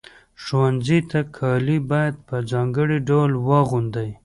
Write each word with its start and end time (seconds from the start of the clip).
ښوونځي 0.43 0.99
ته 1.09 1.19
کالي 1.37 1.77
باید 1.91 2.15
په 2.27 2.35
ځانګړي 2.51 2.97
ډول 3.09 3.31
واغوندئ. 3.47 4.09